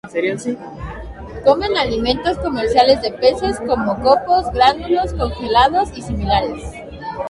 Comen 1.45 1.77
alimentos 1.77 2.35
comerciales 2.39 3.03
de 3.03 3.11
peces, 3.11 3.59
como 3.67 4.01
copos, 4.01 4.51
gránulos, 4.51 5.13
congelados 5.13 5.95
y 5.95 6.01
similares. 6.01 6.63